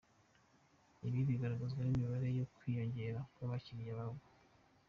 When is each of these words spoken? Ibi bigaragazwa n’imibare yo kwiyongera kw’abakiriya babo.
Ibi 1.07 1.19
bigaragazwa 1.29 1.81
n’imibare 1.83 2.27
yo 2.39 2.45
kwiyongera 2.55 3.19
kw’abakiriya 3.33 3.97
babo. 3.99 4.21